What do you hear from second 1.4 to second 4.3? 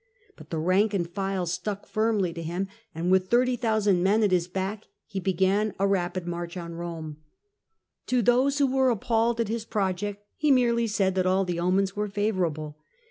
stuck firmly to him, and with 30,000 men